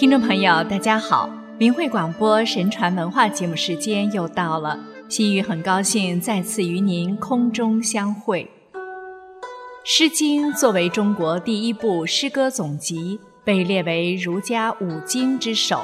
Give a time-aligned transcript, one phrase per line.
[0.00, 1.28] 听众朋友，大家好！
[1.58, 4.80] 明慧广播神传文化节目时间又到了，
[5.10, 8.50] 西雨很高兴再次与您空中相会。
[9.84, 15.82] 《诗经》作为中国第一部诗歌总集，被列为儒家五经之首，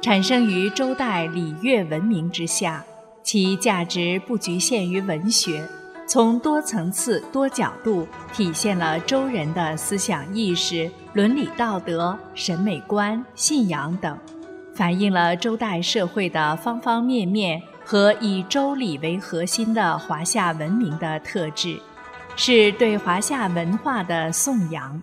[0.00, 2.84] 产生于周代礼乐文明之下，
[3.24, 5.60] 其价值不局限于文学。
[6.06, 14.18] 从多层次、多角度体现了周人的思想意识、伦理道德、审美观、信仰等，
[14.74, 21.80] 反映了周代社会的方方面面和以周礼为核心的华夏文明的特质，
[22.36, 25.02] 是对华夏文化的颂扬。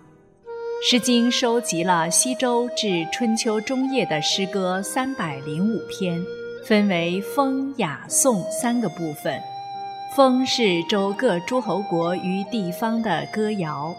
[0.88, 6.24] 《诗经》收集了西周至春秋中叶的诗歌三百零五篇，
[6.64, 9.42] 分为风、雅、颂三个部分。
[10.16, 13.96] 风是周各诸侯国与地方的歌谣，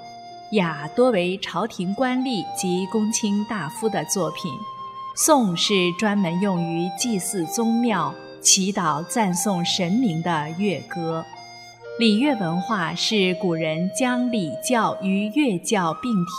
[0.55, 4.53] 雅多为朝廷官吏及公卿大夫的作品，
[5.15, 11.25] 颂是专门用于祭祀宗庙、祈祷赞颂神明的乐歌。
[11.99, 16.33] 礼乐文化是古人将礼教与乐教并提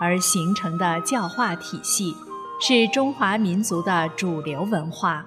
[0.00, 2.12] 而形成的教化体系，
[2.60, 5.24] 是中华民族的主流文化。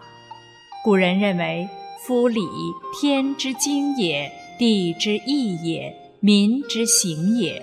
[0.84, 1.67] 古人认为。
[2.08, 2.42] 夫礼，
[3.00, 7.62] 天之经也，地之义也，民之行也。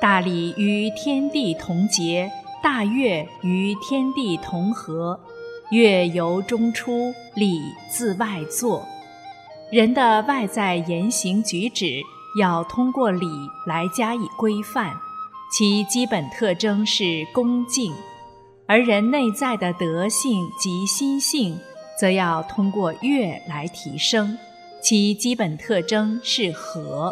[0.00, 2.30] 大礼与天地同节，
[2.62, 5.18] 大乐与天地同和。
[5.70, 8.86] 乐由中出，礼自外作。
[9.70, 12.00] 人的外在言行举止
[12.38, 13.26] 要通过礼
[13.66, 14.92] 来加以规范，
[15.52, 17.92] 其基本特征是恭敬；
[18.66, 21.58] 而人内在的德性及心性。
[21.98, 24.36] 则要通过乐来提升，
[24.82, 27.10] 其基本特征是和。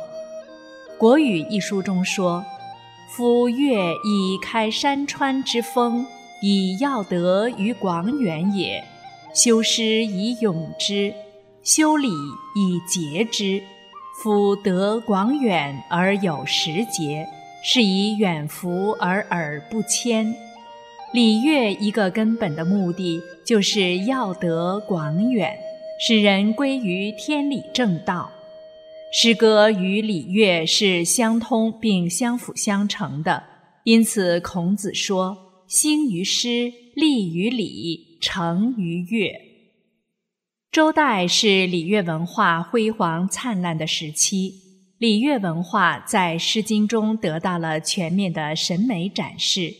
[0.99, 2.45] 《国语》一书中说
[3.17, 6.05] ：“夫乐以开山川之风，
[6.43, 8.83] 以耀德于广远也。
[9.33, 11.15] 修诗以咏之，
[11.62, 13.62] 修礼以节之。
[14.21, 17.25] 夫德广远而有时节，
[17.62, 20.34] 是以远福而耳不迁。”
[21.15, 25.56] 礼乐一个根本的目的，就是要得广远，
[26.00, 28.28] 使人归于天理正道。
[29.16, 33.44] 诗歌与礼乐是相通并相辅相成的，
[33.84, 39.30] 因此孔子说：“兴于诗，立于礼，成于乐。”
[40.72, 44.54] 周代是礼乐文化辉煌灿烂的时期，
[44.98, 49.60] 礼乐文化在《诗经》中得到了全面的审美展示。《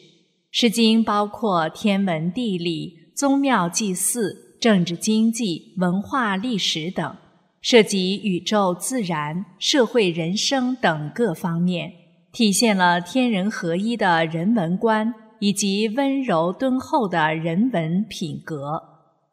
[0.53, 7.17] 诗经》包括天文、地理、宗庙、祭祀、政治、经济、文化、历史等，
[7.65, 11.91] 涉及宇宙、自然、社会、人生等各方面，
[12.31, 18.83] 体现了天人合一的人文观以及温柔敦厚的人文品格。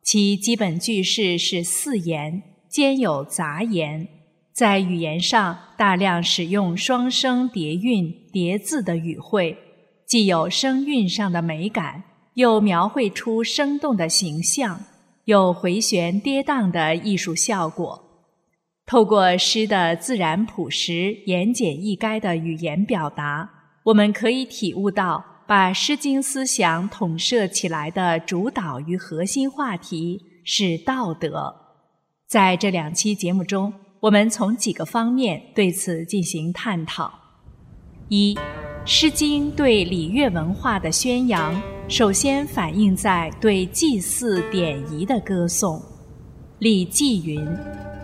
[0.02, 4.08] 其基本句式是四言，兼有杂言，
[4.54, 9.58] 在语言上大量使用双声叠韵、叠字的语汇。
[10.08, 12.02] 既有声韵上的美感，
[12.36, 14.80] 又描绘出生动的形象，
[15.26, 18.08] 有回旋跌宕的艺术效果。
[18.92, 23.50] 透过诗的自然朴实、言简意赅的语言表达，
[23.84, 31.56] 我们可以体悟到把《诗经》思想统摄起来的主导与核心话题是道德。
[32.28, 37.10] 在这两期节目中，我们从几个方面对此进行探讨：
[38.10, 38.36] 一。
[38.84, 45.78] 《诗经》对礼乐文化的宣扬，首先反映在对祭祀典仪的歌颂。
[46.60, 47.40] 《礼记》云：“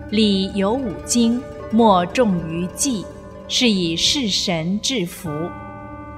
[0.10, 3.06] 礼有五经，莫重于祭，
[3.50, 5.30] 是以事神致福。”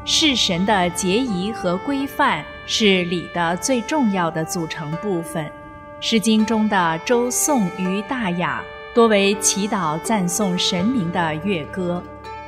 [0.06, 5.44] 事神的节仪和规范是礼的最重要的组成部分。
[6.00, 8.62] 《诗经》中的周颂与大雅，
[8.94, 12.02] 多为祈祷赞颂神明的乐歌。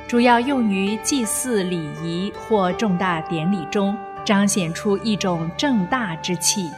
[0.06, 6.70] 主要用于祭祀礼仪或重大典礼中，彰显出一种正大之气。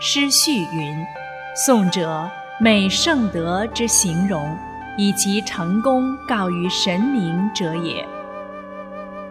[0.00, 1.06] 诗序云
[1.54, 2.28] ：“颂者，
[2.62, 4.56] 美圣德之形容，
[4.96, 8.06] 以其成功告于神明者也。”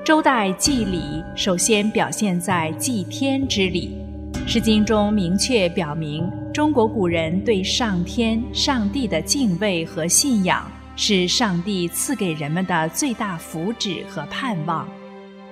[0.04, 3.96] 周代祭礼首先表现在祭天之礼，
[4.46, 10.70] 《诗经》中明确表明，中国古人对上天、上帝的敬畏和信仰。
[10.98, 14.86] 是上帝赐给人们的最大福祉和盼望。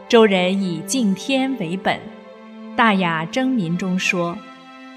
[0.09, 1.95] 周人以敬天为本，
[2.75, 4.37] 《大雅·争民》中说：“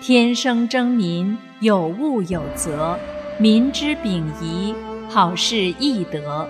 [0.02, 2.98] 天生争民，有物有则，
[3.38, 4.74] 民之秉仪，
[5.08, 6.44] 好事易得。”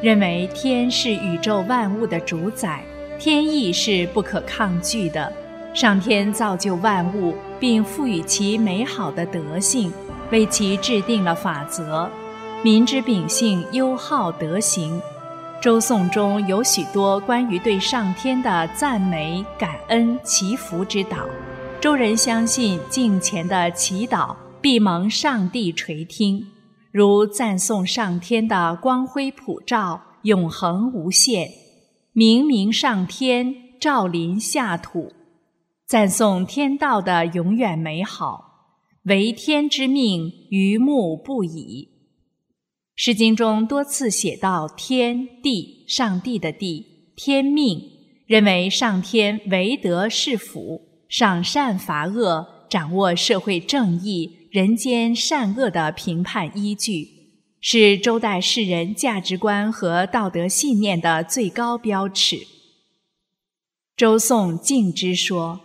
[0.00, 2.80] 认为天是宇宙万物的主宰，
[3.18, 5.32] 天意是不可抗拒的，
[5.74, 9.92] 上天造就万物，并赋予其美好的德性，
[10.30, 12.08] 为其制定了法则。
[12.62, 15.02] 民之秉性优好德行。
[15.60, 21.24] 周颂中有许多关于对上天的赞美、感恩、祈福之祷。
[21.80, 26.46] 周人相信敬虔的祈祷必蒙上帝垂听，
[26.92, 31.50] 如赞颂上天的光辉普照、永恒无限，
[32.12, 35.08] 明明上天，照临下土；
[35.84, 38.76] 赞颂天道的永远美好，
[39.06, 41.88] 为天之命，愚目不已。
[42.94, 47.82] 《诗经》中多次写到天地，上帝的地，天命，
[48.28, 57.08] 认为上天唯德是辅，赏善罚恶，掌握社会正义、人间善恶的评判依据，
[57.58, 62.36] 是周代世人价值观和道德信念的最高标尺。
[63.96, 65.58] 周颂敬之说：“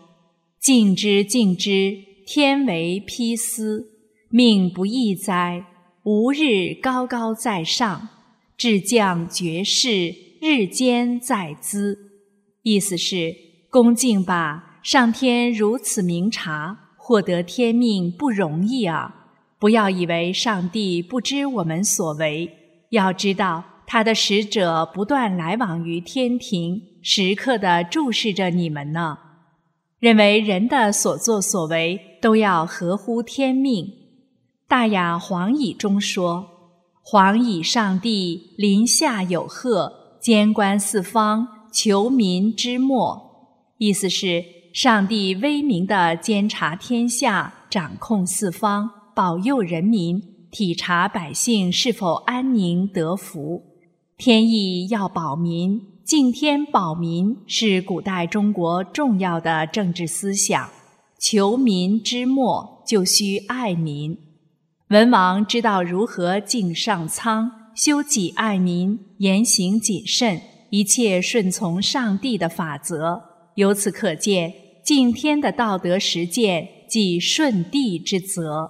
[0.57, 3.89] 敬之，敬之，天为披丝，
[4.29, 5.65] 命不易哉。”
[6.03, 8.07] 吾日高高在上，
[8.55, 12.13] 至降绝世，日间在兹。
[12.61, 13.35] 意思是
[13.69, 19.15] 恭敬吧，上天如此明察，获得天命不容易啊！
[19.57, 22.51] 不要以为上帝不知我们所为，
[22.89, 29.19] 要知道他的使者不断来往于天庭，时刻的注视着你们呢。
[29.99, 33.87] 认为人的所作所为都要合乎天命。
[34.67, 36.45] 大雅黄乙中说
[37.01, 43.23] ：“黄乙上帝临下有贺，监观四方，求民之末。”
[43.79, 50.21] 意思是上帝威名的监察天下，掌控四方，保佑人民，
[50.51, 53.63] 体察百姓是否安宁得福。
[54.17, 60.69] 天意要保民，敬天保民是古代中国重要的政治思想。
[61.19, 64.17] 求民之末，就需爱民。
[64.89, 73.36] 文王知道如何敬上苍，修己爱民，言行谨慎，一切顺从上帝的法则。
[73.57, 78.69] 由此可见，敬天的道德实践即顺帝之责。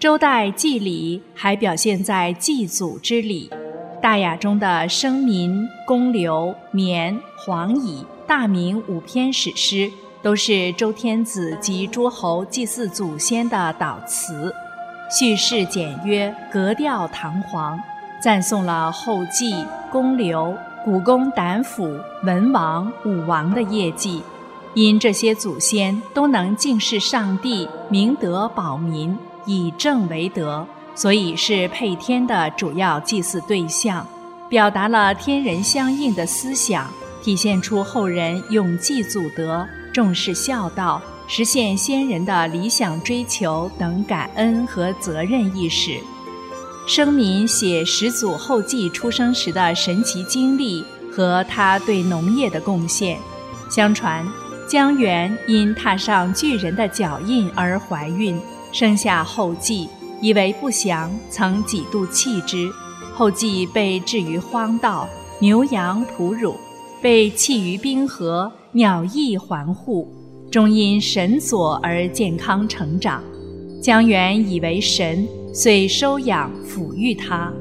[0.00, 3.48] 周代祭礼还表现在祭祖之礼，
[4.00, 9.88] 《大雅》中的生民、公刘、绵、黄乙、大明五篇史诗，
[10.20, 14.52] 都是周天子及诸侯祭祀祖先的祷词。
[15.08, 17.78] 叙事简约，格调堂皇，
[18.20, 19.54] 赞颂了后继、
[19.92, 20.52] 公刘、
[20.84, 24.22] 古公胆府、文王、武王的业绩。
[24.74, 29.16] 因这些祖先都能敬视上帝，明德保民，
[29.46, 34.06] 以正为德，所以是配天的主要祭祀对象，
[34.48, 36.90] 表达了天人相应的思想，
[37.22, 41.00] 体现出后人永继祖德，重视孝道。
[41.26, 45.98] 实现先人的理想追求等感恩和责任意识。
[46.86, 53.18] 生民写始祖后继出生时的神奇经历和他对农业的贡献。
[53.70, 54.26] 相传，
[54.68, 58.38] 姜源因踏上巨人的脚印而怀孕，
[58.70, 59.88] 生下后继，
[60.20, 62.70] 以为不祥，曾几度弃之。
[63.14, 66.54] 后继被置于荒道，牛羊哺乳，
[67.00, 70.12] 被弃于冰河，鸟翼环护。
[70.50, 73.22] 终因神佐而健康成长，
[73.80, 77.52] 姜源以为神，遂收养抚育他。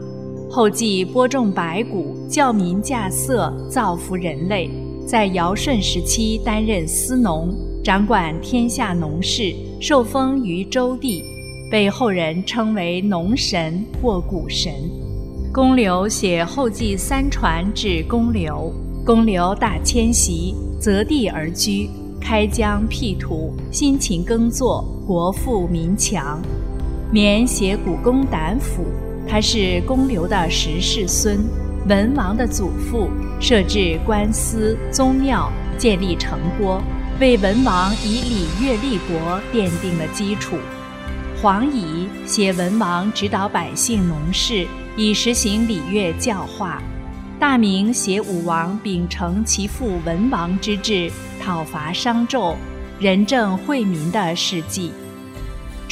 [0.50, 4.67] 后继播种白谷，教民稼穑，造福人类。
[5.05, 11.21] 在尧舜时期担任司农，掌管天下农事，受封于周地，
[11.69, 14.73] 被后人称为农神或谷神。
[15.53, 18.73] 公刘写后继三传至公刘，
[19.05, 21.88] 公刘大迁徙，择地而居。
[22.19, 26.41] 开疆辟土，辛勤耕作，国富民强。
[27.13, 28.88] 绵写古公胆府，
[29.29, 31.38] 他是公刘的十世孙，
[31.88, 33.08] 文王的祖父，
[33.39, 36.82] 设置官司宗庙，建立城郭，
[37.20, 40.55] 为文王以礼乐立国奠定了基础。
[41.39, 44.65] 黄乙写文王指导百姓农事，
[44.98, 46.82] 以实行礼乐教化。
[47.39, 52.55] 大明写武王秉承其父文王之志，讨伐商纣，
[53.00, 54.91] 仁政惠民的事迹。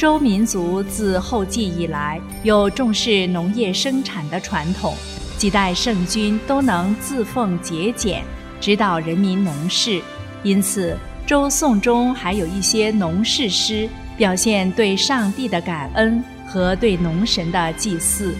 [0.02, 4.96] 周民族自后继以来，有重视农业生产的传统，
[5.38, 8.24] 几代圣君都能自奉节俭，
[8.60, 10.02] 指导人民农事。
[10.42, 18.34] 因此，周颂中还有一些农事诗，表现对上帝的感恩和对农神的祭祀，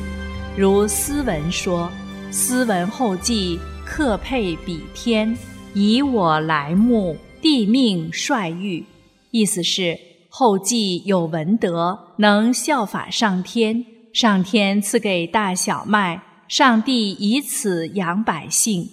[0.56, 1.88] 如斯文说。
[2.32, 5.38] 斯文后继，克配比天，
[5.74, 8.84] 以我来目，帝命帅誉，
[9.30, 9.96] 意思是
[10.34, 13.84] 后继有文德，能效法上天，
[14.14, 18.88] 上天赐给大小麦，上帝以此养百姓。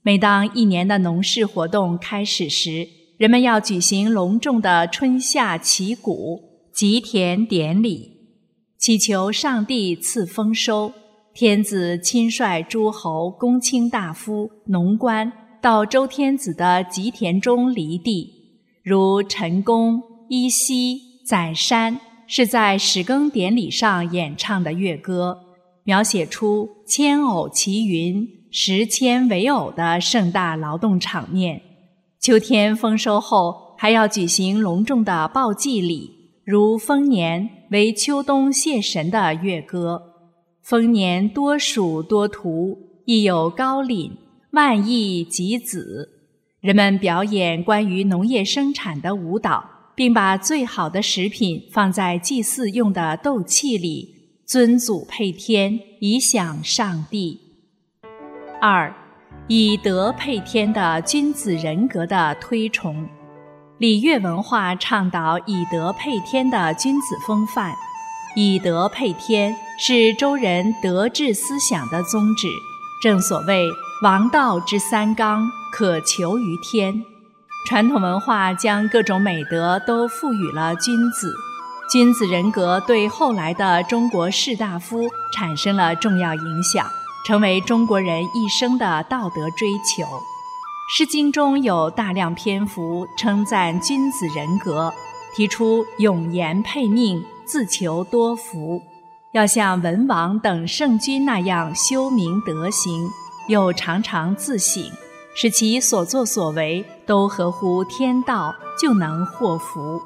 [0.00, 6.40] 每当一年的农事活动开始时，人们要举行隆重的春夏祈谷、
[6.72, 8.10] 吉田典礼，
[8.78, 10.90] 祈求上帝赐丰收。
[11.34, 15.30] 天子亲率诸侯、公卿大夫、农官
[15.60, 18.32] 到周天子的吉田中犁地，
[18.82, 25.38] 如陈宫、依稀载山，是在始耕典礼上演唱的乐歌，
[25.84, 31.62] 描写出千偶齐云、十千为偶的盛大劳动场面。
[32.20, 36.10] 秋天丰收后，还要举行隆重的报祭礼，
[36.44, 40.02] 如丰年为秋冬谢神的乐歌。
[40.62, 44.12] 丰年多属多图，亦有高岭，
[44.50, 46.10] 万亿及子。
[46.60, 49.64] 人们表演关于农业生产的舞蹈，
[49.98, 54.14] 并把最好的食品放在祭祀用的斗器里，
[54.46, 57.40] 尊祖配天，以享上帝。
[58.62, 58.94] 二。
[59.48, 63.08] 以德配天的君子人格的推崇，
[63.78, 67.74] 礼乐文化倡导以德配天的君子风范。
[68.36, 72.46] 以德配天是周人德治思想的宗旨。
[73.02, 73.66] 正所谓
[74.04, 77.02] 王道之三纲，可求于天。
[77.68, 81.30] 传统文化将各种美德都赋予了君子，
[81.92, 86.86] 君子人格对后来的中国士大夫产生了重要影响。
[87.26, 90.02] 成为中国人一生的道德追求，
[90.96, 94.90] 《诗经》中有大量篇幅称赞君子人格，
[95.36, 98.80] 提出永言配命、自求多福，
[99.32, 103.10] 要像文王等圣君那样修明德行，
[103.46, 104.82] 又常常自省，
[105.40, 110.02] 使其所作所为都合乎天道，就能获福。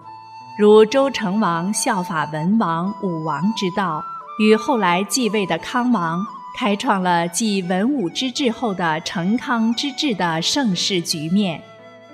[0.59, 4.05] 如周成王效法文王、武王之道，
[4.39, 6.23] 与后来继位的康王。
[6.55, 11.62] 开创了继文武之治后的成康之治的盛世局面。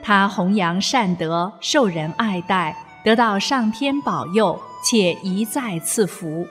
[0.00, 6.46] 他弘扬善德，受人爱戴，得到上天保佑，且一再赐福。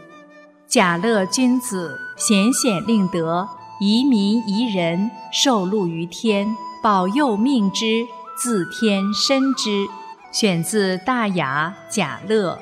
[0.67, 3.47] 贾乐君子，显显令德，
[3.79, 6.47] 宜民宜人，受禄于天，
[6.81, 8.05] 保佑命之，
[8.35, 9.87] 自天身之。
[10.31, 12.53] 选自《大雅·贾乐》。《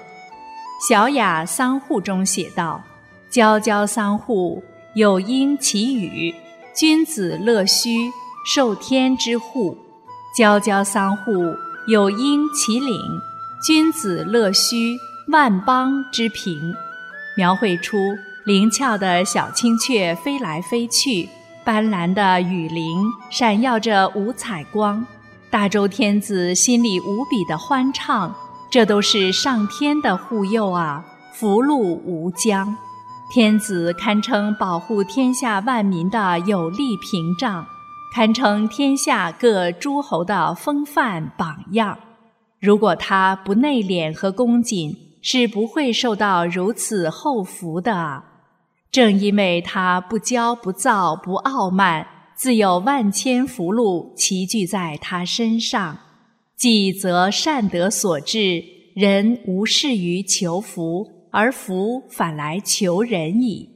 [0.88, 2.84] 小雅·桑户》中写道
[3.32, 4.64] ：“皎皎桑户。”
[4.96, 6.34] 有因其语，
[6.74, 8.10] 君子乐须，
[8.46, 9.76] 受天之护；
[10.38, 11.34] 皎皎桑户，
[11.88, 12.98] 有因其领，
[13.66, 16.74] 君子乐须，万邦之平。
[17.36, 17.98] 描绘出
[18.46, 21.28] 灵巧的小青雀飞来飞去，
[21.64, 25.04] 斑斓的羽翎闪耀着五彩光，
[25.50, 28.36] 大周天子心里无比的欢畅。
[28.70, 32.78] 这都是上天的护佑啊，福禄无疆。
[33.32, 37.66] 天子堪称保护天下万民的有力屏障，
[38.14, 41.98] 堪称天下各诸侯的风范榜样。
[42.60, 48.22] 如果他不内敛和恭谨，是不会受到如此厚福的。
[48.96, 55.98] 正因为他不骄不躁不傲慢，自有万千福禄齐聚在他身上。
[56.56, 61.28] 既则善德所致，人无事于求福。
[61.30, 63.70] 而福反来求人矣。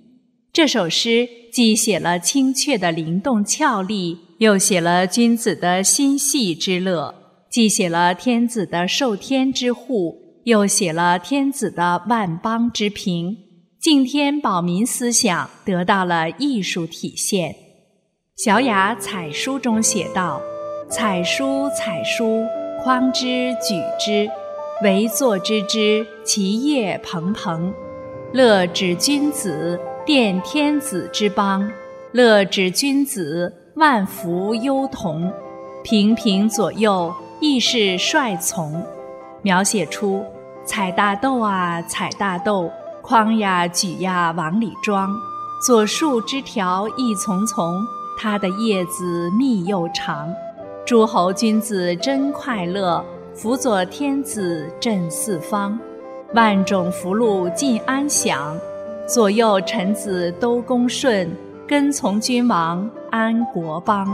[0.53, 7.13] 这首诗既写了青雀的灵动俏丽，又写了君子的心细之乐；
[7.51, 13.35] 既写了天子的受天之护，又写了天子的万邦之平。
[13.79, 17.51] 敬天保民思想得到了艺术体现。
[18.35, 20.41] 《小雅·采书》中写道
[20.91, 22.45] ：“采书，采书，
[22.83, 24.29] 匡之举之。”
[24.83, 27.73] 惟作之之，其业蓬蓬。
[28.33, 31.65] 乐指君子，奠天子之邦；
[32.11, 35.31] 乐指君子，万福优同。
[35.83, 38.85] 平平左右，亦是帅从。
[39.41, 40.21] 描写出
[40.65, 42.69] 采大豆啊，采大豆，
[43.09, 45.09] 筐呀举呀往里装。
[45.65, 47.83] 左树枝条一丛丛，
[48.15, 50.31] 它的叶子密又长。
[50.85, 53.03] 诸侯君子真快乐。
[53.33, 55.79] 辅佐天子镇四方，
[56.35, 58.55] 万种福禄尽安享；
[59.07, 61.35] 左右臣子都恭顺，
[61.67, 64.07] 跟从君王安国邦。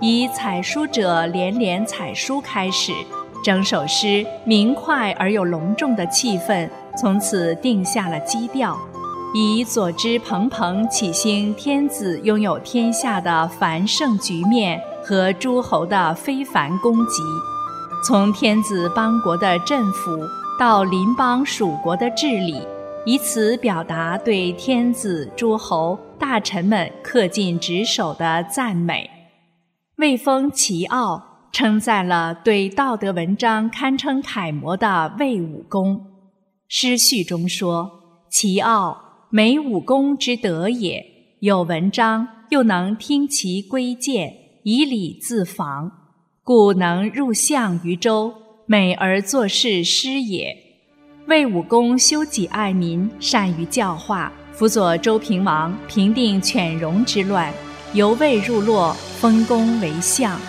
[0.00, 2.92] 以采书者连连采书开始，
[3.44, 6.66] 整首诗明快而又隆重的气氛
[6.96, 8.76] 从此定下了基调。
[9.34, 17.22] 以左之蓬蓬起兴，天子拥有天下的繁盛局面和诸侯的非凡功绩。
[18.06, 20.18] 从天子邦国的政府
[20.58, 22.62] 到邻邦属国的治理，
[23.04, 29.10] 以此表达对天子、诸侯、大臣们恪尽职守的赞美。
[29.98, 31.22] 魏封齐傲，
[31.52, 36.15] 称赞了对道德文章堪称楷模的魏武公。
[36.68, 37.90] 诗序中说
[38.28, 41.04] ：“齐傲，美武功之德也，
[41.38, 45.90] 有文章，又能听其规谏，以礼自防。”
[46.42, 48.32] 故能入相于周，
[48.66, 50.56] 美而作事师也。
[51.26, 57.52] 魏武公修己爱民，善于教化，辅佐周平王平定犬戎之乱，
[57.94, 60.40] 由魏入洛，封公为相。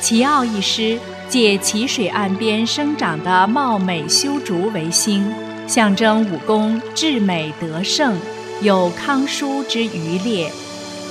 [0.00, 5.24] 齐傲一诗，借淇水岸边生长的茂美修竹为兴，
[5.66, 8.16] 象征武功至美德胜，
[8.60, 10.50] 有康舒之余烈，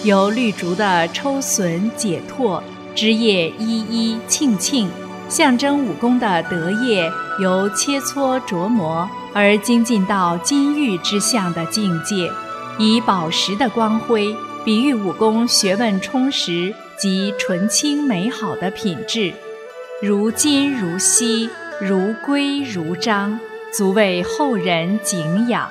[0.04, 2.64] 由绿竹的抽笋解脱。
[2.96, 4.88] 枝叶依依庆庆，
[5.28, 12.32] 象征武功的德业由切磋琢磨而精进到金玉之相的境界，
[12.78, 19.34] 以宝石的光辉比喻武功学问充实及纯清美好的品质，
[20.00, 21.50] 如金如锡，
[21.82, 23.40] 如圭如章，
[23.76, 25.68] 足为后人敬仰。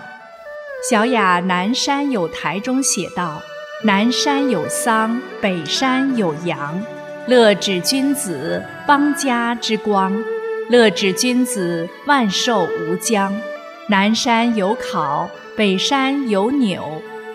[0.91, 3.41] 小雅南山有台中写道
[3.85, 6.83] ：“南山有桑，北山有杨。”
[7.29, 10.13] 乐指君子，邦家之光；
[10.69, 13.33] 乐指君子，万寿无疆。
[13.89, 16.83] 南山有考，北山有纽；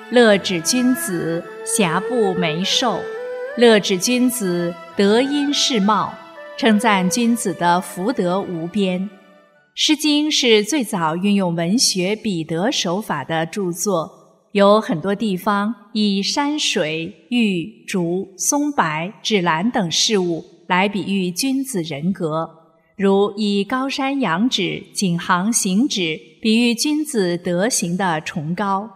[0.09, 2.99] 乐指君子，瑕不眉寿；
[3.55, 6.13] 乐指君子，德音世貌，
[6.57, 8.99] 称赞君子的福德无边。
[9.79, 14.09] 《诗经》是最早运用文学比得手法的著作。
[14.53, 22.49] 有很多地方以山水、玉、竹、松柏、芷兰等事物来比喻君子人格，
[22.95, 28.89] 如以高山仰止、景行行止比喻君子德行的崇高；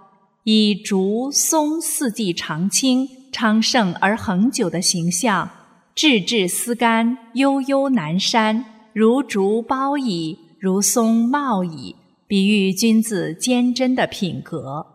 [0.46, 5.48] 以竹、松四季常青、昌盛而恒久的形象，
[5.94, 11.95] 质质思甘、悠悠南山，如竹苞矣，如松茂矣，
[12.28, 14.86] 比喻君子坚贞的品格。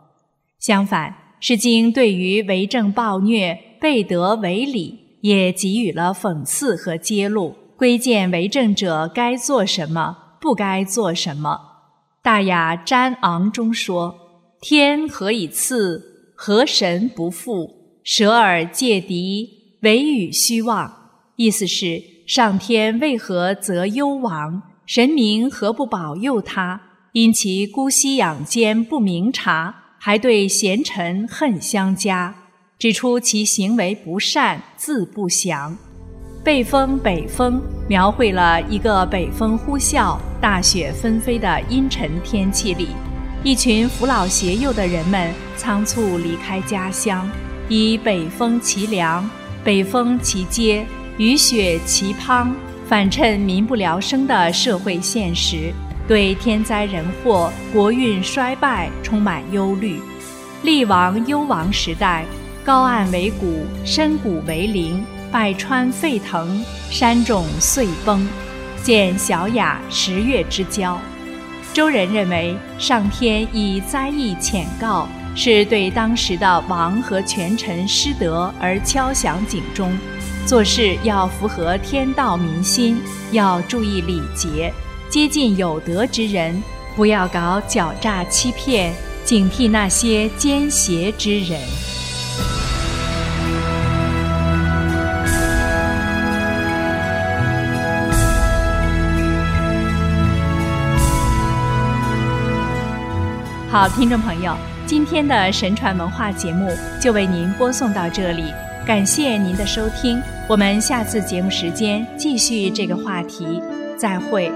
[0.60, 11.50] 相反，《诗经》对于为政暴虐、背德违礼，也给予了讽刺和揭露，规谏为政者该做什么，不该做什么。
[12.22, 14.14] 《大雅·詹昂》中说
[14.62, 16.30] ：“天何以赐？
[16.36, 17.98] 何神不复？
[18.04, 24.62] 舍尔戒敌，惟与虚妄。”意思是，上天为何责幽王？
[24.86, 26.80] 神明何不保佑他？
[27.10, 29.74] 因其姑息养奸，不明察。
[29.98, 32.32] 还对贤臣恨相加，
[32.78, 35.76] 指出其行为不善，自不祥。
[36.44, 42.90] 北风北风描绘了一个北风呼啸、大雪纷飞的阴沉天气里，
[43.42, 47.28] 一群扶老携幼的人们仓促离开家乡，
[47.68, 49.28] 以北风其凉、
[49.64, 50.86] 北风其街、
[51.18, 52.52] 雨雪其滂，
[52.88, 55.72] 反衬民不聊生的社会现实。
[56.08, 60.00] 对天灾人祸、国运衰败充满忧虑。
[60.62, 62.24] 厉王幽王时代，
[62.64, 68.26] 高岸为谷，深谷为陵，百川沸腾，山冢遂崩。
[68.84, 70.96] 见小雅十月之交。
[71.72, 79.90] 周人认为，上天以灾异浅告，是对当时的王和权臣失德而敲响警钟，
[80.46, 84.72] 做事要符合天道民心，要注意礼节。
[85.08, 86.62] 接近有德之人，
[86.94, 91.60] 不要搞狡诈欺骗，警惕那些奸邪之人。
[103.68, 104.56] 好，听众朋友，
[104.86, 106.70] 今天的神传文化节目
[107.02, 108.44] 就为您播送到这里，
[108.86, 113.60] 感谢您的收听，我们下次节目时间继续这个话题，
[113.98, 114.48] 再会。